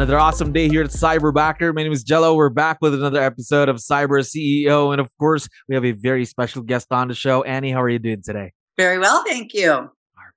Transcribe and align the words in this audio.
Another 0.00 0.18
awesome 0.18 0.50
day 0.50 0.66
here 0.66 0.82
at 0.82 0.88
Cyberbacker. 0.88 1.74
My 1.74 1.82
name 1.82 1.92
is 1.92 2.02
Jello. 2.02 2.34
We're 2.34 2.48
back 2.48 2.78
with 2.80 2.94
another 2.94 3.22
episode 3.22 3.68
of 3.68 3.76
Cyber 3.76 4.24
CEO. 4.24 4.92
And 4.92 4.98
of 4.98 5.10
course, 5.18 5.46
we 5.68 5.74
have 5.74 5.84
a 5.84 5.92
very 5.92 6.24
special 6.24 6.62
guest 6.62 6.86
on 6.90 7.08
the 7.08 7.14
show. 7.14 7.42
Annie, 7.42 7.70
how 7.70 7.82
are 7.82 7.88
you 7.90 7.98
doing 7.98 8.22
today? 8.22 8.54
Very 8.78 8.98
well, 8.98 9.22
thank 9.26 9.52
you. 9.52 9.70
All 9.70 9.90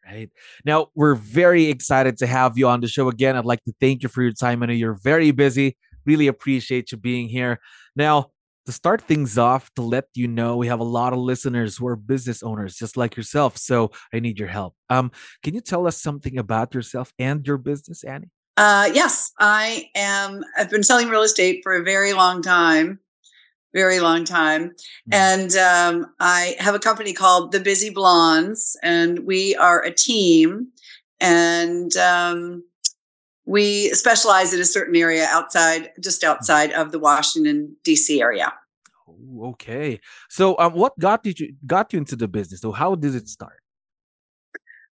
right. 0.06 0.30
Now, 0.66 0.88
we're 0.96 1.16
very 1.16 1.68
excited 1.68 2.18
to 2.18 2.28
have 2.28 2.58
you 2.58 2.68
on 2.68 2.82
the 2.82 2.90
show 2.90 3.08
again. 3.08 3.38
I'd 3.38 3.46
like 3.46 3.64
to 3.64 3.74
thank 3.80 4.04
you 4.04 4.10
for 4.10 4.22
your 4.22 4.34
time. 4.34 4.64
I 4.64 4.66
know 4.66 4.74
you're 4.74 5.00
very 5.02 5.32
busy. 5.32 5.78
Really 6.06 6.28
appreciate 6.28 6.92
you 6.92 6.98
being 6.98 7.30
here. 7.30 7.62
Now, 7.96 8.32
to 8.66 8.74
start 8.74 9.02
things 9.02 9.38
off, 9.38 9.74
to 9.76 9.82
let 9.82 10.08
you 10.14 10.28
know, 10.28 10.58
we 10.58 10.68
have 10.68 10.82
a 10.82 10.84
lot 10.84 11.14
of 11.14 11.20
listeners 11.20 11.78
who 11.78 11.88
are 11.88 11.96
business 11.96 12.44
owners 12.44 12.76
just 12.76 12.98
like 12.98 13.16
yourself. 13.16 13.56
So 13.56 13.92
I 14.14 14.20
need 14.20 14.40
your 14.40 14.50
help. 14.50 14.76
Um, 14.90 15.10
can 15.42 15.54
you 15.54 15.62
tell 15.62 15.88
us 15.88 16.02
something 16.02 16.38
about 16.38 16.74
yourself 16.74 17.14
and 17.18 17.48
your 17.48 17.58
business, 17.58 18.04
Annie? 18.04 18.33
Uh, 18.56 18.90
yes, 18.94 19.32
I 19.40 19.90
am. 19.96 20.44
I've 20.58 20.70
been 20.70 20.84
selling 20.84 21.10
real 21.10 21.24
estate 21.24 21.62
for 21.64 21.74
a 21.74 21.84
very 21.84 22.14
long 22.14 22.42
time, 22.42 23.00
very 23.74 24.00
long 24.00 24.26
time, 24.26 24.70
mm-hmm. 24.70 25.14
and 25.14 25.56
um, 25.56 26.14
I 26.20 26.56
have 26.60 26.76
a 26.76 26.80
company 26.80 27.14
called 27.14 27.52
the 27.52 27.60
Busy 27.60 27.90
Blondes, 27.90 28.78
and 28.84 29.26
we 29.26 29.56
are 29.56 29.82
a 29.82 29.92
team, 29.92 30.68
and 31.20 31.96
um, 31.98 32.64
we 33.46 33.90
specialize 33.90 34.54
in 34.54 34.62
a 34.62 34.66
certain 34.66 34.96
area 34.96 35.26
outside, 35.30 35.90
just 36.00 36.22
mm-hmm. 36.22 36.32
outside 36.32 36.72
of 36.74 36.92
the 36.92 37.00
Washington 37.00 37.76
D.C. 37.84 38.22
area. 38.22 38.54
Oh, 39.08 39.50
okay. 39.50 40.00
So, 40.30 40.56
um, 40.60 40.74
what 40.74 40.98
got 41.00 41.26
you 41.26 41.56
got 41.66 41.92
you 41.92 41.98
into 41.98 42.16
the 42.16 42.28
business? 42.28 42.62
So, 42.62 42.72
how 42.72 42.94
did 42.94 43.16
it 43.16 43.28
start? 43.28 43.63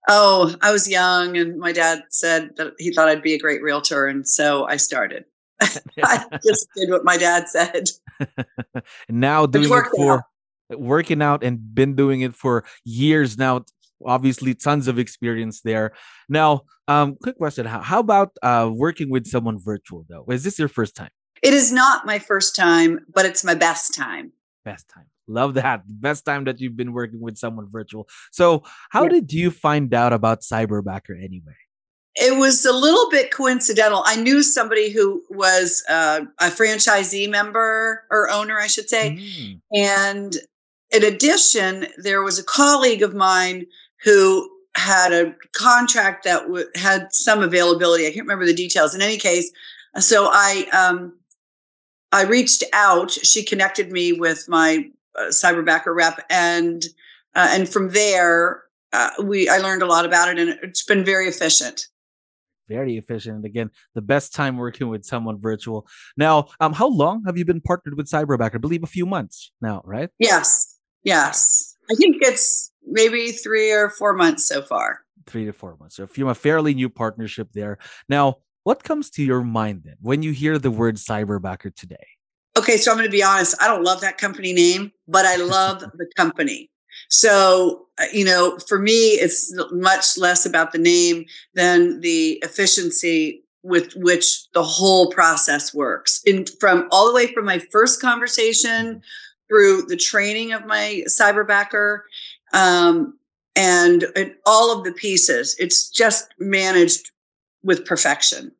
Oh, 0.07 0.55
I 0.61 0.71
was 0.71 0.89
young, 0.89 1.37
and 1.37 1.59
my 1.59 1.71
dad 1.71 2.03
said 2.09 2.55
that 2.57 2.73
he 2.79 2.93
thought 2.93 3.09
I'd 3.09 3.21
be 3.21 3.33
a 3.33 3.39
great 3.39 3.61
realtor, 3.61 4.07
and 4.07 4.27
so 4.27 4.65
I 4.65 4.77
started. 4.77 5.25
I 5.61 6.25
just 6.45 6.67
did 6.75 6.89
what 6.89 7.03
my 7.03 7.17
dad 7.17 7.49
said. 7.49 7.89
now 9.09 9.45
doing 9.45 9.65
it 9.65 9.85
for 9.95 10.13
out. 10.71 10.79
working 10.79 11.21
out 11.21 11.43
and 11.43 11.75
been 11.75 11.95
doing 11.95 12.21
it 12.21 12.35
for 12.35 12.63
years 12.85 13.37
now. 13.37 13.65
Obviously, 14.05 14.55
tons 14.55 14.87
of 14.87 14.97
experience 14.97 15.61
there. 15.61 15.91
Now, 16.29 16.61
um, 16.87 17.17
quick 17.21 17.37
question: 17.37 17.65
How, 17.65 17.81
how 17.81 17.99
about 17.99 18.31
uh, 18.41 18.69
working 18.73 19.09
with 19.09 19.27
someone 19.27 19.59
virtual 19.59 20.05
though? 20.07 20.25
Is 20.29 20.43
this 20.43 20.57
your 20.57 20.69
first 20.69 20.95
time? 20.95 21.09
It 21.43 21.53
is 21.53 21.71
not 21.71 22.05
my 22.05 22.19
first 22.19 22.55
time, 22.55 23.05
but 23.13 23.25
it's 23.25 23.43
my 23.43 23.55
best 23.55 23.93
time. 23.93 24.31
Best 24.65 24.89
time. 24.89 25.05
Love 25.27 25.53
that. 25.53 25.83
Best 25.87 26.25
time 26.25 26.43
that 26.45 26.59
you've 26.59 26.75
been 26.75 26.93
working 26.93 27.19
with 27.21 27.37
someone 27.37 27.65
virtual. 27.69 28.07
So, 28.31 28.63
how 28.89 29.03
yeah. 29.03 29.09
did 29.09 29.33
you 29.33 29.51
find 29.51 29.93
out 29.93 30.11
about 30.11 30.41
Cyberbacker 30.41 31.17
anyway? 31.17 31.55
It 32.15 32.37
was 32.37 32.65
a 32.65 32.73
little 32.73 33.09
bit 33.09 33.31
coincidental. 33.31 34.03
I 34.05 34.15
knew 34.17 34.43
somebody 34.43 34.91
who 34.91 35.23
was 35.29 35.83
uh, 35.87 36.21
a 36.39 36.47
franchisee 36.47 37.29
member 37.29 38.03
or 38.11 38.29
owner, 38.29 38.59
I 38.59 38.67
should 38.67 38.89
say. 38.89 39.11
Mm. 39.11 39.61
And 39.73 40.35
in 40.91 41.03
addition, 41.03 41.87
there 41.97 42.21
was 42.23 42.39
a 42.39 42.43
colleague 42.43 43.03
of 43.03 43.13
mine 43.13 43.67
who 44.03 44.49
had 44.75 45.13
a 45.13 45.35
contract 45.53 46.23
that 46.25 46.43
w- 46.43 46.67
had 46.75 47.07
some 47.11 47.41
availability. 47.41 48.05
I 48.05 48.11
can't 48.11 48.25
remember 48.25 48.45
the 48.45 48.53
details. 48.53 48.95
In 48.95 49.01
any 49.01 49.17
case, 49.17 49.51
so 49.99 50.29
I 50.31 50.65
um, 50.73 51.18
I 52.11 52.23
reached 52.23 52.63
out. 52.73 53.11
She 53.11 53.43
connected 53.43 53.91
me 53.91 54.13
with 54.13 54.47
my 54.47 54.89
uh, 55.17 55.25
cyberbacker 55.25 55.95
rep, 55.95 56.25
and 56.29 56.83
uh, 57.35 57.49
and 57.51 57.69
from 57.69 57.89
there, 57.89 58.63
uh, 58.93 59.11
we 59.23 59.49
I 59.49 59.57
learned 59.57 59.81
a 59.81 59.85
lot 59.85 60.05
about 60.05 60.29
it, 60.29 60.39
and 60.39 60.57
it's 60.63 60.83
been 60.83 61.03
very 61.03 61.27
efficient. 61.27 61.87
Very 62.67 62.97
efficient. 62.97 63.37
And 63.37 63.45
again, 63.45 63.71
the 63.95 64.01
best 64.01 64.33
time 64.33 64.57
working 64.57 64.89
with 64.89 65.03
someone 65.03 65.39
virtual. 65.39 65.87
Now, 66.15 66.49
um, 66.59 66.71
how 66.71 66.87
long 66.87 67.23
have 67.25 67.35
you 67.35 67.43
been 67.43 67.61
partnered 67.61 67.97
with 67.97 68.07
Cyberbacker? 68.07 68.55
I 68.55 68.59
believe 68.59 68.83
a 68.83 68.87
few 68.87 69.07
months 69.07 69.51
now, 69.59 69.81
right? 69.83 70.09
Yes. 70.19 70.77
Yes. 71.03 71.75
I 71.89 71.95
think 71.95 72.17
it's 72.21 72.71
maybe 72.85 73.31
three 73.31 73.71
or 73.71 73.89
four 73.89 74.13
months 74.13 74.47
so 74.47 74.61
far. 74.61 74.99
Three 75.25 75.45
to 75.45 75.51
four 75.51 75.77
months. 75.79 75.95
So, 75.95 76.03
if 76.03 76.15
you're 76.15 76.29
a 76.29 76.35
fairly 76.35 76.75
new 76.75 76.89
partnership 76.89 77.49
there. 77.53 77.79
Now, 78.07 78.37
what 78.69 78.83
comes 78.83 79.09
to 79.09 79.23
your 79.23 79.41
mind 79.41 79.81
then 79.83 79.95
when 79.99 80.21
you 80.21 80.31
hear 80.31 80.59
the 80.59 80.69
word 80.69 80.97
Cyberbacker 80.97 81.75
today? 81.75 82.07
Okay, 82.55 82.77
so 82.77 82.91
I'm 82.91 82.97
going 82.97 83.07
to 83.07 83.11
be 83.11 83.23
honest. 83.23 83.55
I 83.59 83.67
don't 83.67 83.83
love 83.83 83.99
that 84.01 84.19
company 84.19 84.53
name, 84.53 84.91
but 85.07 85.25
I 85.25 85.37
love 85.37 85.79
the 85.97 86.05
company. 86.15 86.69
So, 87.09 87.87
uh, 87.99 88.05
you 88.13 88.23
know, 88.23 88.59
for 88.67 88.77
me, 88.77 89.13
it's 89.13 89.51
much 89.71 90.19
less 90.19 90.45
about 90.45 90.71
the 90.71 90.77
name 90.77 91.25
than 91.55 92.01
the 92.01 92.33
efficiency 92.43 93.43
with 93.63 93.93
which 93.95 94.47
the 94.51 94.61
whole 94.61 95.09
process 95.09 95.73
works. 95.73 96.21
In 96.27 96.45
from 96.59 96.87
all 96.91 97.07
the 97.07 97.15
way 97.15 97.33
from 97.33 97.45
my 97.45 97.57
first 97.71 97.99
conversation 97.99 99.01
through 99.47 99.87
the 99.87 99.97
training 99.97 100.51
of 100.51 100.67
my 100.67 101.01
cyberbacker 101.07 102.01
um, 102.53 103.17
and, 103.55 104.05
and 104.15 104.35
all 104.45 104.77
of 104.77 104.83
the 104.83 104.91
pieces, 104.91 105.55
it's 105.57 105.89
just 105.89 106.27
managed 106.37 107.09
with 107.63 107.83
perfection 107.83 108.51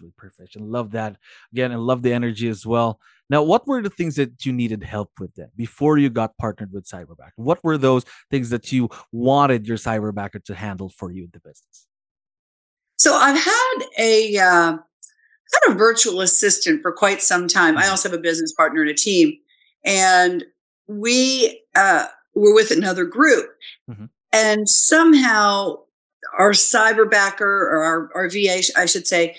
with 0.00 0.16
perfection. 0.16 0.70
Love 0.70 0.90
that. 0.92 1.16
Again, 1.52 1.72
I 1.72 1.76
love 1.76 2.02
the 2.02 2.12
energy 2.12 2.48
as 2.48 2.66
well. 2.66 3.00
Now, 3.28 3.42
what 3.42 3.66
were 3.66 3.80
the 3.80 3.90
things 3.90 4.16
that 4.16 4.44
you 4.44 4.52
needed 4.52 4.82
help 4.82 5.12
with 5.18 5.34
then 5.36 5.48
before 5.56 5.98
you 5.98 6.10
got 6.10 6.36
partnered 6.36 6.72
with 6.72 6.84
Cyberbacker? 6.84 7.36
What 7.36 7.62
were 7.62 7.78
those 7.78 8.04
things 8.30 8.50
that 8.50 8.72
you 8.72 8.88
wanted 9.12 9.66
your 9.66 9.76
Cyberbacker 9.76 10.44
to 10.44 10.54
handle 10.54 10.88
for 10.90 11.10
you 11.10 11.24
in 11.24 11.30
the 11.32 11.40
business? 11.40 11.86
So 12.96 13.14
I've 13.14 13.42
had 13.42 13.78
a 13.98 14.36
uh, 14.36 14.72
had 15.52 15.72
a 15.72 15.74
virtual 15.74 16.20
assistant 16.20 16.82
for 16.82 16.92
quite 16.92 17.22
some 17.22 17.48
time. 17.48 17.76
I 17.76 17.82
mm-hmm. 17.82 17.90
also 17.92 18.10
have 18.10 18.18
a 18.18 18.22
business 18.22 18.52
partner 18.52 18.82
and 18.82 18.90
a 18.90 18.94
team, 18.94 19.32
and 19.84 20.44
we 20.86 21.62
uh, 21.74 22.06
were 22.34 22.54
with 22.54 22.70
another 22.70 23.04
group, 23.04 23.46
mm-hmm. 23.88 24.06
and 24.32 24.68
somehow 24.68 25.76
our 26.38 26.52
cyberbacker 26.52 27.40
or 27.40 27.82
our, 27.82 28.10
our 28.14 28.28
VA, 28.28 28.62
I 28.76 28.86
should 28.86 29.06
say, 29.06 29.36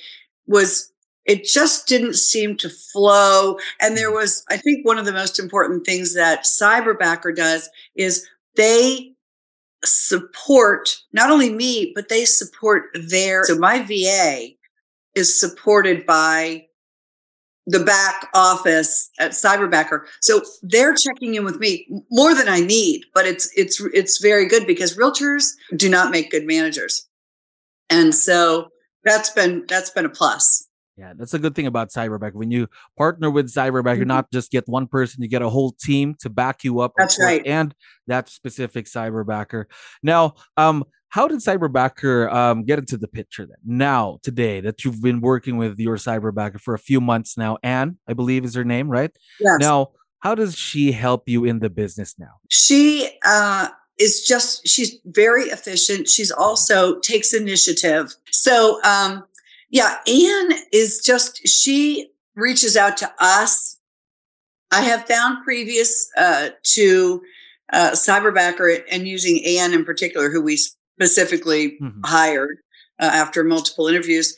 was 0.51 0.91
it 1.25 1.45
just 1.45 1.87
didn't 1.87 2.15
seem 2.15 2.57
to 2.57 2.69
flow. 2.69 3.57
And 3.79 3.95
there 3.95 4.11
mm. 4.11 4.15
was, 4.15 4.43
I 4.49 4.57
think, 4.57 4.85
one 4.85 4.97
of 4.97 5.05
the 5.05 5.13
most 5.13 5.39
important 5.39 5.85
things 5.85 6.15
that 6.15 6.45
Cyberbacker 6.45 7.35
does 7.35 7.69
is 7.95 8.27
they 8.55 9.13
support 9.83 10.97
not 11.13 11.31
only 11.31 11.51
me, 11.51 11.91
but 11.95 12.09
they 12.09 12.25
support 12.25 12.85
their. 13.09 13.43
So 13.45 13.55
my 13.55 13.81
VA 13.83 14.49
is 15.15 15.39
supported 15.39 16.05
by 16.05 16.65
the 17.67 17.83
back 17.83 18.29
office 18.33 19.09
at 19.19 19.31
Cyberbacker. 19.31 20.01
So 20.19 20.41
they're 20.63 20.95
checking 20.95 21.35
in 21.35 21.45
with 21.45 21.59
me 21.59 21.87
more 22.09 22.33
than 22.33 22.49
I 22.49 22.59
need, 22.59 23.03
but 23.13 23.27
it's 23.27 23.51
it's 23.55 23.79
it's 23.93 24.19
very 24.21 24.47
good 24.47 24.65
because 24.65 24.97
realtors 24.97 25.51
do 25.75 25.87
not 25.87 26.11
make 26.11 26.31
good 26.31 26.45
managers. 26.45 27.07
And 27.89 28.15
so 28.15 28.70
that's 29.03 29.29
been 29.31 29.65
that's 29.67 29.89
been 29.89 30.05
a 30.05 30.09
plus. 30.09 30.67
Yeah, 30.97 31.13
that's 31.15 31.33
a 31.33 31.39
good 31.39 31.55
thing 31.55 31.67
about 31.67 31.89
Cyberback. 31.89 32.33
When 32.33 32.51
you 32.51 32.67
partner 32.97 33.31
with 33.31 33.51
Cyberback, 33.51 33.83
mm-hmm. 33.83 33.97
you're 33.97 34.05
not 34.05 34.31
just 34.31 34.51
get 34.51 34.67
one 34.67 34.87
person, 34.87 35.23
you 35.23 35.29
get 35.29 35.41
a 35.41 35.49
whole 35.49 35.71
team 35.71 36.15
to 36.19 36.29
back 36.29 36.63
you 36.63 36.79
up. 36.81 36.93
That's 36.97 37.19
right. 37.19 37.41
And 37.45 37.73
that 38.07 38.29
specific 38.29 38.85
Cyberbacker. 38.85 39.65
Now, 40.03 40.35
um, 40.57 40.83
how 41.09 41.27
did 41.27 41.39
Cyberbacker 41.39 42.31
um, 42.31 42.63
get 42.63 42.79
into 42.79 42.97
the 42.97 43.07
picture 43.07 43.45
then? 43.45 43.57
Now, 43.65 44.19
today 44.21 44.61
that 44.61 44.85
you've 44.85 45.01
been 45.01 45.21
working 45.21 45.57
with 45.57 45.79
your 45.79 45.97
Cyberbacker 45.97 46.59
for 46.59 46.73
a 46.73 46.79
few 46.79 47.01
months 47.01 47.37
now, 47.37 47.57
Anne, 47.63 47.97
I 48.07 48.13
believe 48.13 48.45
is 48.45 48.55
her 48.55 48.63
name, 48.63 48.89
right? 48.89 49.11
Yes. 49.39 49.57
Now, 49.59 49.91
how 50.19 50.35
does 50.35 50.55
she 50.55 50.91
help 50.91 51.27
you 51.27 51.45
in 51.45 51.59
the 51.59 51.69
business 51.69 52.15
now? 52.19 52.33
She 52.49 53.09
uh, 53.25 53.69
is 54.01 54.25
just 54.31 54.67
she's 54.67 54.91
very 55.05 55.45
efficient. 55.57 56.09
She's 56.09 56.31
also 56.31 56.99
takes 56.99 57.33
initiative. 57.33 58.05
So 58.31 58.55
um 58.83 59.23
yeah, 59.69 59.97
Anne 60.07 60.51
is 60.71 61.01
just 61.05 61.47
she 61.47 62.09
reaches 62.35 62.75
out 62.75 62.97
to 62.97 63.09
us. 63.19 63.77
I 64.71 64.81
have 64.81 65.07
found 65.07 65.43
previous 65.43 66.09
uh 66.17 66.49
to 66.75 67.21
uh 67.71 67.91
cyberbacker 67.91 68.81
and 68.91 69.07
using 69.07 69.45
Anne 69.45 69.73
in 69.73 69.85
particular, 69.85 70.29
who 70.31 70.41
we 70.41 70.57
specifically 70.57 71.77
mm-hmm. 71.81 72.01
hired. 72.03 72.57
uh, 73.01 73.09
after 73.11 73.43
multiple 73.43 73.87
interviews. 73.87 74.35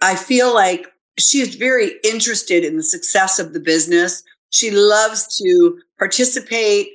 I 0.00 0.14
feel 0.14 0.54
like 0.54 0.86
she 1.18 1.40
is 1.40 1.56
very 1.56 1.92
interested 2.04 2.64
in 2.64 2.76
the 2.76 2.82
success 2.82 3.38
of 3.38 3.52
the 3.52 3.60
business. 3.60 4.22
She 4.50 4.70
loves 4.70 5.36
to 5.38 5.78
participate 5.98 6.88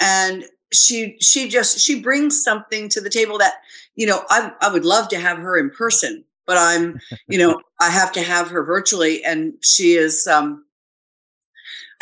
and 0.00 0.44
she 0.76 1.16
she 1.20 1.48
just 1.48 1.78
she 1.78 2.00
brings 2.00 2.42
something 2.42 2.88
to 2.90 3.00
the 3.00 3.10
table 3.10 3.38
that 3.38 3.54
you 3.94 4.06
know 4.06 4.22
I 4.28 4.52
I 4.60 4.72
would 4.72 4.84
love 4.84 5.08
to 5.08 5.18
have 5.18 5.38
her 5.38 5.56
in 5.58 5.70
person, 5.70 6.24
but 6.46 6.56
I'm 6.58 7.00
you 7.28 7.38
know 7.38 7.60
I 7.80 7.90
have 7.90 8.12
to 8.12 8.22
have 8.22 8.48
her 8.50 8.64
virtually, 8.64 9.24
and 9.24 9.54
she 9.62 9.94
is. 9.94 10.26
um 10.26 10.62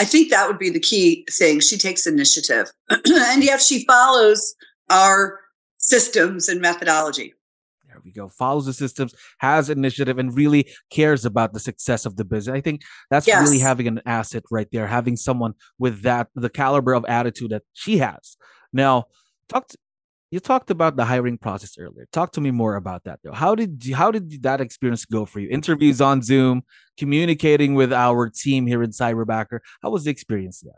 I 0.01 0.05
think 0.05 0.31
that 0.31 0.49
would 0.49 0.59
be 0.59 0.71
the 0.71 0.81
key 0.81 1.25
thing. 1.31 1.61
She 1.61 1.79
takes 1.79 2.05
initiative, 2.05 2.67
and 2.91 3.45
yet 3.45 3.63
she 3.63 3.85
follows 3.85 4.57
our 4.91 5.39
systems 5.85 6.49
and 6.49 6.61
methodology 6.61 7.35
There 7.87 8.01
we 8.05 8.11
go 8.11 8.29
follows 8.29 8.67
the 8.67 8.73
systems 8.73 9.15
has 9.39 9.69
initiative 9.69 10.19
and 10.19 10.35
really 10.35 10.67
cares 10.91 11.25
about 11.25 11.53
the 11.53 11.61
success 11.61 12.07
of 12.07 12.17
the 12.17 12.25
business 12.25 12.55
i 12.55 12.61
think 12.61 12.83
that's 13.11 13.27
yes. 13.27 13.43
really 13.43 13.59
having 13.59 13.87
an 13.87 14.01
asset 14.07 14.45
right 14.51 14.69
there 14.73 14.87
having 14.87 15.17
someone 15.17 15.53
with 15.79 16.03
that 16.03 16.29
the 16.35 16.49
caliber 16.49 16.95
of 16.95 17.05
attitude 17.07 17.51
that 17.51 17.63
she 17.75 17.99
has 17.99 18.37
now 18.75 19.05
talk 19.49 19.69
to, 19.69 19.79
you 20.31 20.41
talked 20.41 20.71
about 20.71 20.97
the 20.97 21.05
hiring 21.05 21.39
process 21.39 21.79
earlier 21.79 22.07
talk 22.13 22.33
to 22.33 22.41
me 22.41 22.51
more 22.51 22.77
about 22.77 23.05
that 23.05 23.21
though 23.23 23.33
how 23.33 23.55
did 23.55 23.85
you, 23.85 23.95
how 23.95 24.11
did 24.11 24.43
that 24.43 24.61
experience 24.61 25.05
go 25.05 25.25
for 25.25 25.41
you 25.41 25.49
interviews 25.49 26.01
on 26.01 26.23
zoom 26.23 26.63
communicating 26.99 27.75
with 27.75 27.93
our 27.93 28.29
team 28.29 28.67
here 28.67 28.83
in 28.83 28.91
cyberbacker 28.91 29.61
how 29.83 29.91
was 29.91 30.05
the 30.05 30.11
experience 30.11 30.61
there 30.61 30.75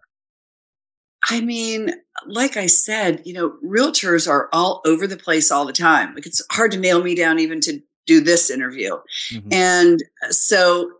I 1.28 1.40
mean, 1.40 1.90
like 2.26 2.56
I 2.56 2.66
said, 2.66 3.22
you 3.24 3.32
know, 3.32 3.54
realtors 3.64 4.30
are 4.30 4.48
all 4.52 4.80
over 4.86 5.06
the 5.06 5.16
place 5.16 5.50
all 5.50 5.66
the 5.66 5.72
time. 5.72 6.14
Like 6.14 6.26
it's 6.26 6.40
hard 6.52 6.70
to 6.72 6.78
nail 6.78 7.02
me 7.02 7.14
down 7.14 7.40
even 7.40 7.60
to 7.62 7.80
do 8.06 8.20
this 8.20 8.50
interview. 8.50 8.92
Mm-hmm. 9.32 9.52
And 9.52 10.04
so 10.30 10.92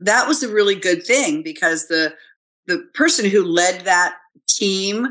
that 0.00 0.26
was 0.26 0.42
a 0.42 0.52
really 0.52 0.74
good 0.74 1.04
thing 1.04 1.42
because 1.42 1.88
the 1.88 2.14
the 2.66 2.78
person 2.94 3.28
who 3.28 3.44
led 3.44 3.82
that 3.82 4.16
team 4.48 5.06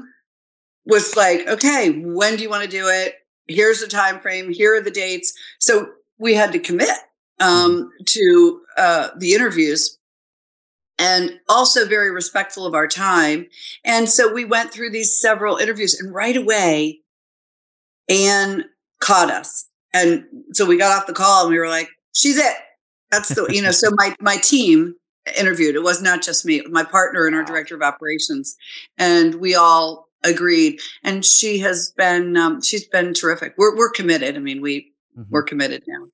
was 0.86 1.16
like, 1.16 1.48
okay, 1.48 1.90
when 1.90 2.36
do 2.36 2.44
you 2.44 2.50
want 2.50 2.64
to 2.64 2.70
do 2.70 2.88
it? 2.88 3.16
Here's 3.48 3.82
the 3.82 3.88
time 3.88 4.20
frame. 4.20 4.52
Here 4.52 4.76
are 4.76 4.82
the 4.82 4.92
dates. 4.92 5.34
So 5.60 5.88
we 6.18 6.34
had 6.34 6.52
to 6.54 6.60
commit 6.60 6.96
um, 7.40 7.50
mm-hmm. 7.50 8.04
to 8.06 8.62
uh, 8.78 9.10
the 9.18 9.34
interviews 9.34 9.98
and 11.00 11.40
also 11.50 11.86
very 11.88 12.12
respectful 12.12 12.66
of 12.66 12.74
our 12.74 12.88
time. 12.88 13.48
And 13.84 14.08
so 14.10 14.32
we 14.32 14.46
went 14.46 14.72
through 14.72 14.92
these 14.92 15.20
several 15.20 15.58
interviews, 15.58 16.00
and 16.00 16.14
right 16.14 16.38
away, 16.38 17.00
Anne 18.08 18.66
caught 19.00 19.32
us. 19.32 19.68
And 19.94 20.26
so 20.54 20.66
we 20.66 20.78
got 20.78 20.96
off 20.96 21.08
the 21.08 21.14
call 21.14 21.44
and 21.44 21.52
we 21.52 21.60
were 21.60 21.68
like, 21.68 21.90
she's 22.14 22.38
it. 22.38 22.56
That's 23.12 23.30
the, 23.30 23.48
you 23.50 23.62
know, 23.62 23.72
so 23.72 23.90
my 23.94 24.16
my 24.20 24.38
team 24.38 24.96
interviewed. 25.38 25.76
It 25.76 25.84
was 25.84 26.02
not 26.02 26.24
just 26.24 26.46
me, 26.46 26.62
my 26.70 26.84
partner 26.84 27.28
and 27.28 27.36
our 27.36 27.44
director 27.44 27.76
of 27.76 27.82
operations. 27.82 28.56
And 28.98 29.36
we 29.36 29.56
all 29.56 30.10
agreed. 30.24 30.80
And 31.04 31.26
she 31.26 31.60
has 31.60 31.94
been 31.96 32.38
um, 32.38 32.62
she's 32.62 32.88
been 32.88 33.14
terrific. 33.14 33.54
We're 33.58 33.76
we're 33.76 33.92
committed. 33.92 34.36
I 34.36 34.40
mean, 34.40 34.62
we 34.62 34.94
mm-hmm. 35.18 35.24
we're 35.30 35.44
committed 35.44 35.84
now 35.88 36.08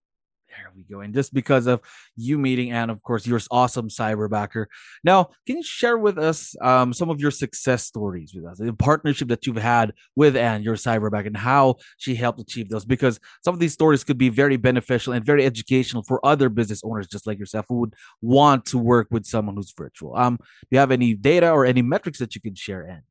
There 0.50 0.72
we 0.76 0.84
go. 0.84 1.02
And 1.02 1.14
just 1.14 1.34
because 1.34 1.68
of 1.68 1.82
you 2.16 2.38
meeting 2.38 2.72
and 2.72 2.92
of 2.92 3.02
course, 3.04 3.26
you're 3.26 3.40
awesome 3.52 3.90
cyberbacker. 3.90 4.66
Now, 5.04 5.30
can 5.46 5.58
you 5.58 5.64
share 5.64 5.98
with 5.98 6.18
us 6.18 6.56
um, 6.62 6.94
some 6.94 7.10
of 7.10 7.22
your 7.22 7.32
success 7.32 7.86
stories 7.86 8.34
with 8.34 8.46
us, 8.46 8.58
the 8.58 8.74
partnership 8.74 9.30
that 9.30 9.46
you've 9.46 9.58
had 9.58 9.94
with 10.16 10.36
Anne, 10.36 10.64
your 10.64 10.76
cyberback, 10.76 11.26
and 11.26 11.38
how 11.38 11.76
she 11.98 12.16
helped 12.16 12.40
achieve 12.40 12.70
those? 12.70 12.86
Because 12.86 13.20
some 13.44 13.54
of 13.54 13.60
these 13.60 13.74
stories 13.74 14.04
could 14.04 14.18
be 14.18 14.30
very 14.30 14.58
beneficial 14.58 15.14
and 15.14 15.24
very 15.24 15.46
educational 15.46 16.04
for 16.04 16.24
other 16.26 16.50
business 16.50 16.82
owners 16.84 17.08
just 17.08 17.28
like 17.28 17.40
yourself 17.40 17.66
who 17.70 17.76
would 17.76 17.94
want 18.22 18.66
to 18.66 18.78
work 18.78 19.08
with 19.12 19.26
someone 19.26 19.56
who's 19.56 19.72
virtual. 19.72 20.16
Um, 20.16 20.38
do 20.38 20.68
you 20.72 20.80
have 20.80 20.92
any 20.92 21.14
data 21.14 21.52
or 21.52 21.66
any 21.66 21.82
metrics 21.82 22.20
that 22.20 22.36
you 22.36 22.42
can 22.42 22.56
share, 22.56 22.88
Anne? 22.88 23.04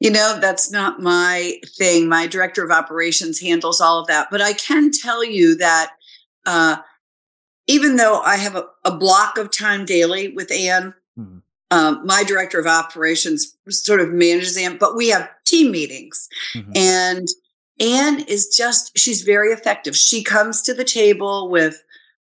You 0.00 0.10
know, 0.10 0.38
that's 0.40 0.70
not 0.70 1.00
my 1.00 1.54
thing. 1.76 2.08
My 2.08 2.26
director 2.26 2.64
of 2.64 2.70
operations 2.70 3.40
handles 3.40 3.80
all 3.80 3.98
of 3.98 4.06
that. 4.06 4.28
But 4.30 4.40
I 4.40 4.52
can 4.52 4.90
tell 4.92 5.24
you 5.24 5.56
that 5.56 5.92
uh, 6.46 6.76
even 7.66 7.96
though 7.96 8.20
I 8.20 8.36
have 8.36 8.56
a, 8.56 8.64
a, 8.84 8.96
block 8.96 9.38
of 9.38 9.50
time 9.50 9.84
daily 9.84 10.28
with 10.28 10.50
Anne, 10.50 10.94
mm-hmm. 11.18 11.38
um, 11.70 12.06
my 12.06 12.24
director 12.24 12.58
of 12.58 12.66
operations 12.66 13.56
sort 13.68 14.00
of 14.00 14.10
manages 14.10 14.56
Anne, 14.56 14.78
but 14.78 14.96
we 14.96 15.08
have 15.08 15.28
team 15.44 15.70
meetings. 15.70 16.28
Mm-hmm. 16.54 16.72
And 16.74 17.28
Anne 17.80 18.20
is 18.20 18.54
just, 18.56 18.96
she's 18.96 19.22
very 19.22 19.52
effective. 19.52 19.96
She 19.96 20.24
comes 20.24 20.62
to 20.62 20.74
the 20.74 20.84
table 20.84 21.50
with 21.50 21.82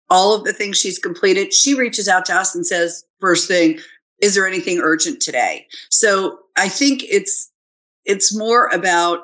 all 0.10 0.33
of 0.33 0.44
the 0.44 0.54
things 0.54 0.78
she's 0.78 1.00
completed. 1.00 1.54
She 1.54 1.74
reaches 1.74 2.07
out 2.07 2.25
to 2.25 2.33
us 2.33 2.56
and 2.56 2.66
says, 2.66 3.06
first 3.19 3.48
thing, 3.48 3.80
is 4.21 4.36
there 4.36 4.48
anything 4.48 4.80
urgent 4.80 5.21
today? 5.21 5.68
So 5.89 6.39
I 6.57 6.69
think 6.69 7.04
it's, 7.04 7.51
it's 8.06 8.36
more 8.36 8.68
about 8.68 9.19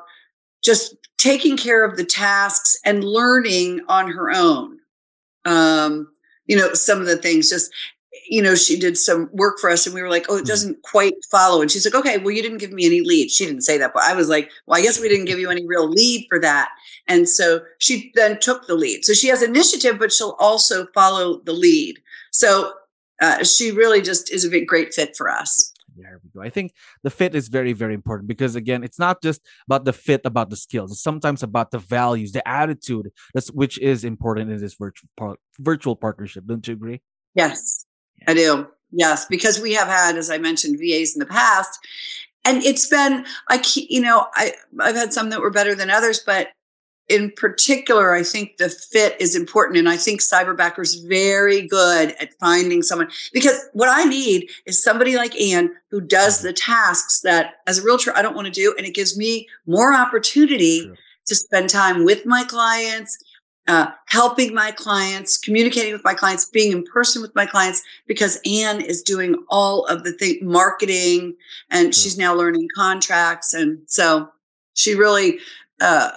just 0.64 0.96
taking 1.18 1.58
care 1.58 1.84
of 1.84 1.98
the 1.98 2.06
tasks 2.06 2.78
and 2.86 3.04
learning 3.04 3.82
on 3.88 4.12
her 4.12 4.32
own 4.32 4.80
um, 5.46 6.08
you 6.46 6.58
know, 6.58 6.74
some 6.74 7.00
of 7.00 7.08
the 7.08 7.18
things 7.18 7.50
just, 7.50 7.72
you 8.30 8.42
know, 8.42 8.56
she 8.56 8.78
did 8.78 8.98
some 8.98 9.30
work 9.34 9.60
for 9.60 9.70
us 9.70 9.86
and 9.86 9.96
we 9.96 10.02
were 10.02 10.10
like, 10.10 10.26
oh, 10.30 10.36
it 10.36 10.40
mm-hmm. 10.40 10.48
doesn't 10.48 10.84
quite 10.84 11.14
follow. 11.30 11.62
And 11.62 11.72
she's 11.72 11.86
like, 11.86 11.96
okay, 11.96 12.18
well, 12.18 12.32
you 12.32 12.42
didn't 12.42 12.60
give 12.60 12.72
me 12.72 12.86
any 12.86 13.02
lead. 13.02 13.32
She 13.32 13.46
didn't 13.46 13.62
say 13.62 13.78
that, 13.78 13.94
but 13.94 14.04
I 14.04 14.14
was 14.14 14.30
like, 14.30 14.52
well, 14.66 14.80
I 14.80 14.84
guess 14.84 15.00
we 15.00 15.10
didn't 15.10 15.26
give 15.26 15.40
you 15.40 15.50
any 15.50 15.66
real 15.66 15.90
lead 15.90 16.26
for 16.30 16.40
that. 16.40 16.70
And 17.08 17.28
so 17.28 17.62
she 17.80 18.12
then 18.16 18.40
took 18.40 18.68
the 18.68 18.76
lead. 18.76 19.06
So 19.06 19.14
she 19.14 19.28
has 19.28 19.42
initiative, 19.42 19.98
but 19.98 20.12
she'll 20.12 20.36
also 20.40 20.88
follow 20.94 21.42
the 21.46 21.54
lead. 21.54 22.00
So 22.32 22.74
uh, 23.22 23.44
she 23.44 23.72
really 23.72 24.02
just 24.02 24.32
is 24.32 24.46
a 24.46 24.66
great 24.66 24.94
fit 24.94 25.16
for 25.16 25.30
us. 25.30 25.74
There 25.96 26.20
we 26.24 26.30
go. 26.30 26.42
I 26.42 26.50
think 26.50 26.74
the 27.04 27.10
fit 27.10 27.36
is 27.36 27.48
very, 27.48 27.74
very 27.74 27.94
important 27.94 28.28
because 28.28 28.56
again, 28.56 28.84
it's 28.84 29.00
not 29.00 29.22
just 29.22 29.42
about 29.68 29.86
the 29.86 29.94
fit, 29.94 30.22
about 30.26 30.50
the 30.50 30.56
skills. 30.56 30.92
It's 30.92 31.02
sometimes 31.02 31.44
about 31.44 31.72
the 31.72 31.80
values, 31.80 32.32
the 32.32 32.48
attitude, 32.48 33.12
that's 33.34 33.52
which 33.52 33.80
is 33.80 34.04
important 34.04 34.52
in 34.52 34.60
this 34.60 34.76
virtual 34.76 35.10
par- 35.18 35.38
virtual 35.60 35.96
partnership. 35.96 36.46
Don't 36.46 36.66
you 36.68 36.74
agree? 36.74 37.02
Yes, 37.36 37.86
yeah. 38.20 38.32
I 38.32 38.34
do. 38.34 38.68
Yes, 38.92 39.26
because 39.26 39.60
we 39.60 39.74
have 39.74 39.88
had, 39.88 40.18
as 40.18 40.30
I 40.30 40.38
mentioned, 40.38 40.80
VAs 40.80 41.16
in 41.16 41.20
the 41.20 41.26
past, 41.26 41.80
and 42.44 42.64
it's 42.64 42.88
been 42.88 43.26
like 43.50 43.66
you 43.76 44.02
know, 44.02 44.28
I 44.36 44.54
I've 44.80 44.96
had 44.96 45.14
some 45.14 45.30
that 45.30 45.42
were 45.42 45.52
better 45.52 45.76
than 45.76 45.90
others, 45.90 46.20
but 46.26 46.50
in 47.12 47.32
particular, 47.32 48.14
I 48.14 48.24
think 48.24 48.58
the 48.58 48.70
fit 48.70 49.20
is 49.20 49.36
important. 49.36 49.78
And 49.78 49.90
I 49.90 49.98
think 49.98 50.22
Cyberbacker's 50.22 50.96
very 50.96 51.68
good 51.68 52.16
at 52.22 52.34
finding 52.40 52.82
someone 52.82 53.10
because 53.34 53.60
what 53.74 53.90
I 53.90 54.06
need 54.06 54.50
is 54.66 54.82
somebody 54.82 55.18
like 55.18 55.40
Anne 55.40 55.72
who 55.90 56.00
does 56.00 56.42
the 56.42 56.54
tasks 56.54 57.20
that 57.22 57.56
as 57.68 57.80
a 57.80 57.84
realtor 57.84 58.16
I 58.16 58.22
don't 58.22 58.36
want 58.36 58.48
to 58.48 58.52
do. 58.52 58.74
And 58.78 58.88
it 58.88 58.96
gives 58.96 59.18
me 59.18 59.48
more 59.68 59.94
opportunity 59.94 60.90
to 61.28 61.36
spend 61.36 61.70
time 61.70 62.06
with 62.06 62.26
my 62.26 62.46
clients, 62.46 63.18
uh, 63.68 63.88
helping 64.08 64.54
my 64.56 64.72
clients, 64.72 65.38
communicating 65.38 65.92
with 65.92 66.04
my 66.04 66.14
clients, 66.14 66.46
being 66.46 66.72
in 66.72 66.84
person 66.84 67.22
with 67.22 67.36
my 67.36 67.46
clients, 67.46 67.84
because 68.08 68.40
Anne 68.46 68.82
is 68.82 69.02
doing 69.02 69.36
all 69.50 69.86
of 69.86 70.04
the 70.04 70.14
thing, 70.14 70.40
marketing, 70.42 71.36
and 71.70 71.94
she's 71.94 72.18
now 72.18 72.34
learning 72.34 72.70
contracts. 72.74 73.54
And 73.54 73.80
so 73.86 74.30
she 74.74 74.96
really, 74.96 75.40
uh, 75.82 76.12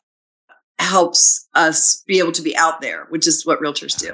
helps 0.84 1.48
us 1.54 2.02
be 2.06 2.18
able 2.18 2.32
to 2.32 2.42
be 2.42 2.56
out 2.56 2.80
there, 2.80 3.06
which 3.08 3.26
is 3.26 3.44
what 3.44 3.60
realtors 3.60 3.98
do. 3.98 4.12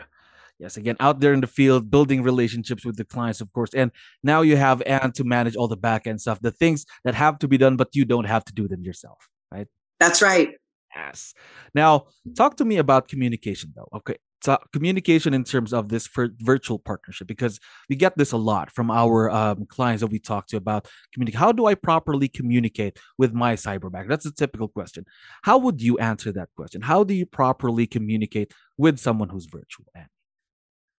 Yes, 0.59 0.77
again, 0.77 0.97
out 1.01 1.21
there 1.21 1.33
in 1.33 1.41
the 1.41 1.47
field, 1.47 1.91
building 1.91 2.23
relationships 2.23 2.85
with 2.85 2.97
the 2.97 3.05
clients, 3.05 3.41
of 3.41 3.51
course. 3.53 3.73
And 3.73 3.91
now 4.23 4.43
you 4.43 4.57
have 4.57 4.83
Anne 4.83 5.13
to 5.13 5.25
manage 5.25 5.57
all 5.57 5.69
the 5.69 5.77
back 5.77 6.07
end 6.07 6.21
stuff, 6.21 6.41
the 6.41 6.51
things 6.51 6.85
that 7.05 7.15
have 7.15 7.39
to 7.39 7.49
be 7.49 7.57
done, 7.57 7.77
but 7.77 7.89
you 7.95 8.05
don't 8.05 8.27
have 8.27 8.45
to 8.45 8.53
do 8.53 8.69
them 8.69 8.83
yourself, 8.83 9.19
right? 9.51 9.67
That's 9.99 10.21
right. 10.21 10.51
Yes. 10.95 11.35
Now, 11.75 12.07
talk 12.37 12.57
to 12.59 12.65
me 12.65 12.77
about 12.77 13.09
communication, 13.09 13.73
though. 13.75 13.89
Okay 13.95 14.17
so 14.43 14.59
communication 14.73 15.35
in 15.35 15.45
terms 15.45 15.73
of 15.73 15.89
this 15.89 16.09
virtual 16.41 16.79
partnership 16.79 17.27
because 17.27 17.61
we 17.89 17.97
get 17.97 18.17
this 18.17 18.33
a 18.33 18.37
lot 18.37 18.71
from 18.71 18.91
our 18.91 19.31
um, 19.31 19.67
clients 19.67 20.01
that 20.01 20.09
we 20.09 20.19
talk 20.19 20.47
to 20.49 20.57
about 20.57 20.89
communicate 21.13 21.39
how 21.39 21.53
do 21.53 21.67
i 21.67 21.75
properly 21.75 22.29
communicate 22.29 22.99
with 23.19 23.33
my 23.33 23.55
cyberback 23.55 24.09
that's 24.09 24.27
a 24.27 24.33
typical 24.33 24.69
question 24.69 25.05
how 25.43 25.59
would 25.59 25.81
you 25.81 25.99
answer 25.99 26.33
that 26.33 26.49
question 26.57 26.83
how 26.83 27.05
do 27.05 27.15
you 27.15 27.27
properly 27.27 27.87
communicate 27.87 28.53
with 28.77 28.99
someone 28.99 29.29
who's 29.29 29.47
virtual 29.47 29.87
Annie? 29.95 30.07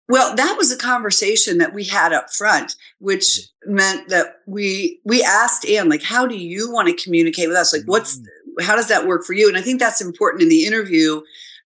well 0.09 0.35
that 0.37 0.57
was 0.57 0.71
a 0.71 0.77
conversation 0.77 1.59
that 1.59 1.73
we 1.73 1.85
had 1.85 2.13
up 2.13 2.31
front 2.31 2.77
which 2.99 3.25
mm-hmm. 3.25 3.75
meant 3.77 4.09
that 4.09 4.37
we 4.47 5.01
we 5.05 5.23
asked 5.23 5.65
anne 5.67 5.89
like 5.89 6.03
how 6.03 6.27
do 6.27 6.37
you 6.37 6.71
want 6.71 6.89
to 6.89 7.03
communicate 7.03 7.49
with 7.49 7.57
us 7.57 7.73
like 7.73 7.83
what's 7.87 8.19
mm-hmm. 8.19 8.65
how 8.65 8.77
does 8.77 8.89
that 8.89 9.07
work 9.07 9.25
for 9.25 9.33
you 9.33 9.49
and 9.49 9.57
i 9.57 9.63
think 9.63 9.81
that's 9.81 10.01
important 10.01 10.43
in 10.43 10.49
the 10.49 10.67
interview 10.67 11.21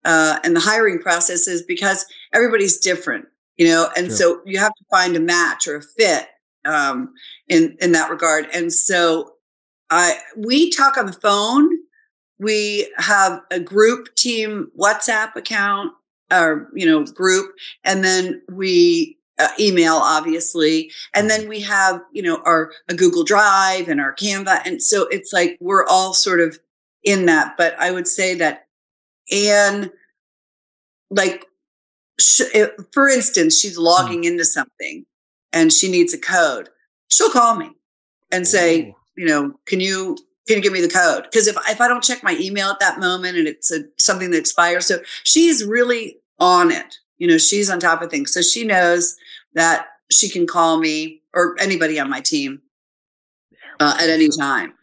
uh, 0.05 0.39
and 0.45 0.57
the 0.57 0.61
hiring 0.61 0.99
process 0.99 1.47
is 1.47 1.63
because 1.63 2.07
everybody's 2.33 2.79
different, 2.79 3.27
you 3.57 3.67
know, 3.67 3.89
and 3.97 4.07
sure. 4.07 4.17
so 4.17 4.41
you 4.45 4.59
have 4.59 4.75
to 4.75 4.85
find 4.91 5.17
a 5.17 5.21
match 5.21 5.67
or 5.67 5.77
a 5.77 5.83
fit 5.83 6.29
um, 6.65 7.13
in 7.49 7.77
in 7.81 7.93
that 7.93 8.11
regard. 8.11 8.47
And 8.53 8.73
so 8.73 9.35
I 9.91 10.19
we 10.37 10.71
talk 10.71 10.97
on 10.97 11.07
the 11.07 11.13
phone. 11.13 11.69
We 12.39 12.93
have 12.99 13.41
a 13.51 13.61
group 13.61 14.15
team 14.17 14.71
WhatsApp 14.79 15.37
account. 15.37 15.93
our 16.31 16.69
you 16.75 16.87
know 16.87 17.05
group, 17.05 17.55
and 17.85 18.03
then 18.03 18.43
we 18.51 19.19
uh, 19.39 19.49
email 19.59 19.95
obviously 19.95 20.91
and 21.15 21.29
then 21.29 21.49
we 21.49 21.59
have 21.59 22.01
you 22.13 22.23
know 22.23 22.41
our 22.45 22.71
a 22.89 22.95
google 22.95 23.25
drive 23.25 23.89
and 23.89 23.99
our 23.99 24.15
canva 24.15 24.61
and 24.67 24.83
so 24.83 25.09
it's 25.09 25.33
like 25.33 25.57
we're 25.61 25.87
all 25.87 26.13
sort 26.13 26.39
of 26.39 26.59
in 27.03 27.25
that 27.25 27.55
but 27.57 27.75
i 27.81 27.91
would 27.91 28.07
say 28.07 28.35
that 28.35 28.67
anne 29.31 29.91
like 31.11 31.47
sh- 32.21 32.43
for 32.93 33.09
instance 33.09 33.59
she's 33.59 33.77
hmm. 33.77 33.83
logging 33.83 34.25
into 34.25 34.45
something 34.45 35.05
and 35.53 35.73
she 35.73 35.91
needs 35.91 36.15
a 36.15 36.19
code 36.19 36.69
she'll 37.09 37.31
call 37.31 37.57
me 37.57 37.71
and 38.31 38.47
say 38.47 38.83
Ooh. 38.83 38.95
you 39.17 39.27
know 39.27 39.55
can 39.67 39.81
you 39.81 40.17
can 40.47 40.57
you 40.57 40.63
give 40.63 40.73
me 40.73 40.81
the 40.81 40.89
code 40.89 41.25
because 41.25 41.47
if, 41.47 41.57
if 41.69 41.81
i 41.81 41.89
don't 41.89 42.03
check 42.03 42.23
my 42.23 42.37
email 42.41 42.69
at 42.69 42.81
that 42.81 42.99
moment 42.99 43.37
and 43.37 43.47
it's 43.47 43.71
a, 43.71 43.81
something 43.99 44.31
that 44.31 44.39
expires 44.39 44.87
so 44.87 44.99
she's 45.23 45.65
really 45.65 46.19
on 46.39 46.71
it 46.71 46.97
you 47.19 47.29
know 47.29 47.39
she's 47.39 47.71
on 47.71 47.79
top 47.79 48.03
of 48.03 48.11
things 48.11 48.33
so 48.33 48.43
she 48.43 48.65
knows 48.65 49.17
that 49.55 49.87
she 50.11 50.29
can 50.29 50.47
call 50.47 50.79
me 50.79 51.23
or 51.35 51.57
anybody 51.61 51.99
on 51.99 52.11
my 52.11 52.21
team 52.21 52.61
uh, 53.81 53.97
at 54.01 54.11
any 54.11 54.29
time 54.29 54.75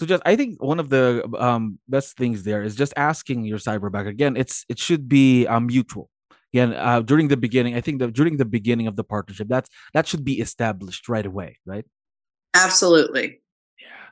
so 0.00 0.06
just 0.06 0.22
i 0.24 0.34
think 0.34 0.62
one 0.62 0.80
of 0.80 0.88
the 0.88 1.28
um, 1.38 1.78
best 1.88 2.16
things 2.16 2.42
there 2.42 2.62
is 2.62 2.74
just 2.74 2.94
asking 2.96 3.44
your 3.44 3.58
cyberback 3.58 4.06
again 4.08 4.34
it's 4.34 4.64
it 4.68 4.78
should 4.78 5.08
be 5.08 5.46
um, 5.46 5.66
mutual. 5.66 6.08
Again 6.54 6.72
uh, 6.72 7.00
during 7.02 7.28
the 7.28 7.36
beginning 7.36 7.76
i 7.76 7.82
think 7.82 8.00
that 8.00 8.14
during 8.14 8.38
the 8.38 8.46
beginning 8.46 8.86
of 8.86 8.96
the 8.96 9.04
partnership 9.04 9.46
that's 9.48 9.68
that 9.92 10.08
should 10.08 10.24
be 10.24 10.40
established 10.40 11.08
right 11.08 11.26
away 11.26 11.58
right? 11.66 11.84
Absolutely. 12.54 13.40
Yeah. 13.78 14.06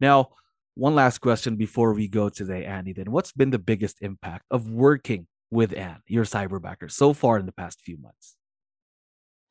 Now 0.00 0.30
one 0.74 0.94
last 0.94 1.18
question 1.18 1.56
before 1.56 1.92
we 1.92 2.08
go 2.08 2.28
today 2.28 2.64
annie 2.64 2.94
then. 2.94 3.12
What's 3.12 3.32
been 3.32 3.50
the 3.50 3.58
biggest 3.58 3.98
impact 4.00 4.44
of 4.50 4.68
working 4.70 5.26
with 5.50 5.76
Anne, 5.76 6.02
your 6.08 6.24
cyberbacker, 6.24 6.90
so 6.90 7.12
far 7.12 7.38
in 7.38 7.46
the 7.46 7.52
past 7.52 7.80
few 7.80 7.98
months? 7.98 8.36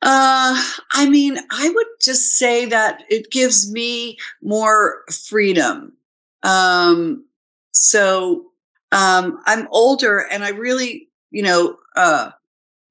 Uh, 0.02 0.62
I 0.92 1.08
mean, 1.08 1.38
I 1.50 1.70
would 1.70 1.86
just 2.00 2.36
say 2.36 2.66
that 2.66 3.02
it 3.08 3.30
gives 3.30 3.72
me 3.72 4.18
more 4.42 5.02
freedom. 5.10 5.94
Um, 6.42 7.24
so 7.72 8.46
um, 8.92 9.40
I'm 9.46 9.66
older 9.70 10.26
and 10.30 10.44
I 10.44 10.50
really, 10.50 11.08
you 11.30 11.42
know, 11.42 11.76
uh, 11.96 12.30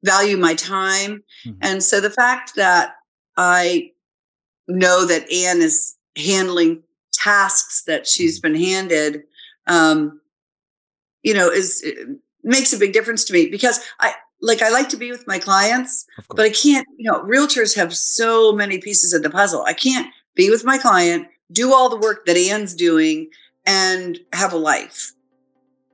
value 0.03 0.37
my 0.37 0.55
time. 0.55 1.23
Mm-hmm. 1.45 1.59
And 1.61 1.83
so 1.83 2.01
the 2.01 2.09
fact 2.09 2.55
that 2.55 2.95
I 3.37 3.91
know 4.67 5.05
that 5.05 5.31
Anne 5.31 5.61
is 5.61 5.95
handling 6.17 6.83
tasks 7.13 7.83
that 7.83 8.07
she's 8.07 8.39
mm-hmm. 8.39 8.53
been 8.53 8.61
handed, 8.61 9.23
um, 9.67 10.19
you 11.23 11.33
know, 11.33 11.49
is 11.49 11.83
makes 12.43 12.71
a 12.73 12.77
big 12.77 12.93
difference 12.93 13.23
to 13.25 13.33
me 13.33 13.49
because 13.49 13.79
I 13.99 14.13
like 14.41 14.61
I 14.61 14.69
like 14.69 14.89
to 14.89 14.97
be 14.97 15.11
with 15.11 15.25
my 15.27 15.39
clients, 15.39 16.05
but 16.29 16.41
I 16.41 16.49
can't, 16.49 16.87
you 16.97 17.09
know, 17.11 17.21
realtors 17.23 17.75
have 17.75 17.95
so 17.95 18.51
many 18.51 18.79
pieces 18.79 19.13
of 19.13 19.23
the 19.23 19.29
puzzle. 19.29 19.63
I 19.63 19.73
can't 19.73 20.07
be 20.35 20.49
with 20.49 20.65
my 20.65 20.77
client, 20.77 21.27
do 21.51 21.73
all 21.73 21.89
the 21.89 21.97
work 21.97 22.25
that 22.25 22.37
Anne's 22.37 22.73
doing, 22.73 23.29
and 23.65 24.19
have 24.33 24.53
a 24.53 24.57
life. 24.57 25.13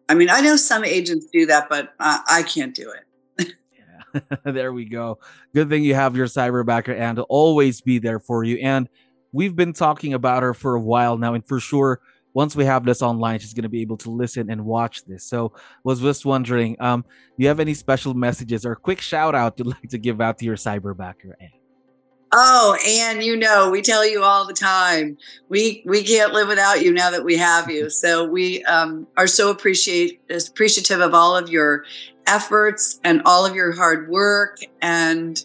I 0.10 0.14
mean, 0.14 0.30
I 0.30 0.42
know 0.42 0.58
some 0.58 0.84
agents 0.84 1.28
do 1.32 1.46
that, 1.46 1.70
but 1.70 1.94
uh, 2.00 2.20
I 2.28 2.44
can't 2.44 2.76
do 2.76 2.92
it. 2.92 3.54
yeah, 3.78 4.36
there 4.52 4.74
we 4.74 4.86
go. 4.86 5.20
Good 5.54 5.70
thing 5.70 5.84
you 5.84 5.96
have 5.96 6.18
your 6.18 6.28
cyberbacker 6.28 6.98
and 6.98 7.20
always 7.20 7.80
be 7.80 8.00
there 8.00 8.20
for 8.20 8.44
you. 8.44 8.58
And 8.58 8.90
we've 9.32 9.56
been 9.56 9.72
talking 9.72 10.14
about 10.14 10.44
her 10.44 10.54
for 10.54 10.76
a 10.76 10.82
while 10.82 11.18
now, 11.18 11.34
and 11.34 11.48
for 11.48 11.60
sure, 11.60 12.02
once 12.34 12.56
we 12.56 12.66
have 12.66 12.86
this 12.86 13.02
online, 13.02 13.40
she's 13.40 13.54
going 13.54 13.64
to 13.64 13.70
be 13.70 13.82
able 13.82 13.98
to 13.98 14.10
listen 14.10 14.50
and 14.50 14.66
watch 14.66 15.04
this. 15.06 15.24
So, 15.24 15.54
was 15.84 16.02
just 16.02 16.26
wondering, 16.26 16.78
um, 16.80 17.02
do 17.02 17.44
you 17.44 17.48
have 17.48 17.60
any 17.60 17.74
special 17.74 18.14
messages 18.14 18.66
or 18.66 18.76
quick 18.76 19.02
shout 19.02 19.36
out 19.36 19.58
you'd 19.58 19.68
like 19.82 19.90
to 19.90 19.98
give 19.98 20.22
out 20.22 20.38
to 20.40 20.46
your 20.46 20.56
cyberbacker? 20.56 21.34
Anne? 21.40 21.50
Oh, 22.34 22.78
and 22.88 23.22
you 23.22 23.36
know, 23.36 23.70
we 23.70 23.82
tell 23.82 24.08
you 24.08 24.24
all 24.24 24.48
the 24.48 24.54
time, 24.54 25.18
we 25.50 25.84
we 25.86 26.02
can't 26.02 26.34
live 26.34 26.48
without 26.48 26.82
you 26.82 26.94
now 26.94 27.10
that 27.10 27.26
we 27.26 27.36
have 27.38 27.70
you. 27.70 27.90
So 28.02 28.26
we 28.26 28.64
um, 28.64 29.06
are 29.18 29.28
so 29.28 29.52
appreciate 29.52 30.22
appreciative 30.30 31.02
of 31.02 31.14
all 31.14 31.36
of 31.36 31.50
your 31.50 31.84
efforts 32.26 33.00
and 33.04 33.22
all 33.26 33.46
of 33.46 33.54
your 33.54 33.74
hard 33.74 34.10
work 34.10 34.58
and 34.82 35.44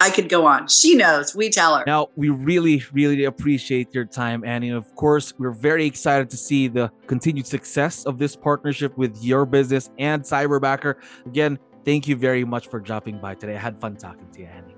I 0.00 0.10
could 0.10 0.28
go 0.28 0.46
on. 0.46 0.68
She 0.68 0.94
knows. 0.94 1.34
We 1.34 1.48
tell 1.48 1.76
her. 1.76 1.84
Now, 1.86 2.08
we 2.16 2.28
really, 2.28 2.82
really 2.92 3.24
appreciate 3.24 3.94
your 3.94 4.04
time, 4.04 4.44
Annie. 4.44 4.70
Of 4.70 4.94
course, 4.94 5.32
we're 5.38 5.52
very 5.52 5.86
excited 5.86 6.28
to 6.30 6.36
see 6.36 6.68
the 6.68 6.90
continued 7.06 7.46
success 7.46 8.04
of 8.04 8.18
this 8.18 8.36
partnership 8.36 8.96
with 8.98 9.16
your 9.22 9.46
business 9.46 9.90
and 9.98 10.22
Cyberbacker. 10.22 10.96
Again, 11.24 11.58
thank 11.84 12.06
you 12.08 12.16
very 12.16 12.44
much 12.44 12.68
for 12.68 12.78
dropping 12.78 13.18
by 13.18 13.34
today. 13.34 13.54
I 13.54 13.60
had 13.60 13.78
fun 13.78 13.96
talking 13.96 14.28
to 14.32 14.40
you, 14.40 14.46
Annie. 14.46 14.74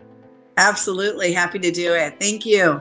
Absolutely. 0.57 1.33
Happy 1.33 1.59
to 1.59 1.71
do 1.71 1.95
it. 1.95 2.19
Thank 2.21 2.47
you. 2.47 2.81